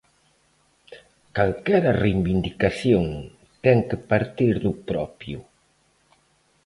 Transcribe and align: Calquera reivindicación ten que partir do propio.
Calquera 1.35 1.91
reivindicación 2.03 3.05
ten 3.63 3.77
que 3.87 3.97
partir 4.11 4.55
do 4.65 4.71
propio. 4.89 5.39